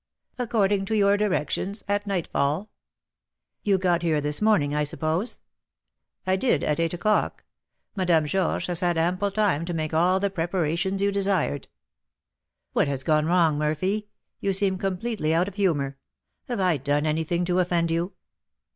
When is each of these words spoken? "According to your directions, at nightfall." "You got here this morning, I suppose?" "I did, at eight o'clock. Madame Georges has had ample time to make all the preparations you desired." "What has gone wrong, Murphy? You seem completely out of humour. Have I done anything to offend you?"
"According 0.39 0.85
to 0.85 0.95
your 0.97 1.15
directions, 1.15 1.83
at 1.87 2.07
nightfall." 2.07 2.71
"You 3.61 3.77
got 3.77 4.01
here 4.01 4.19
this 4.19 4.41
morning, 4.41 4.73
I 4.73 4.83
suppose?" 4.83 5.41
"I 6.25 6.35
did, 6.37 6.63
at 6.63 6.79
eight 6.79 6.95
o'clock. 6.95 7.43
Madame 7.95 8.25
Georges 8.25 8.65
has 8.65 8.79
had 8.79 8.97
ample 8.97 9.29
time 9.29 9.63
to 9.65 9.75
make 9.75 9.93
all 9.93 10.19
the 10.19 10.31
preparations 10.31 11.03
you 11.03 11.11
desired." 11.11 11.67
"What 12.73 12.87
has 12.87 13.03
gone 13.03 13.27
wrong, 13.27 13.59
Murphy? 13.59 14.07
You 14.39 14.53
seem 14.53 14.79
completely 14.79 15.35
out 15.35 15.47
of 15.47 15.53
humour. 15.53 15.99
Have 16.47 16.59
I 16.59 16.77
done 16.77 17.05
anything 17.05 17.45
to 17.45 17.59
offend 17.59 17.91
you?" 17.91 18.13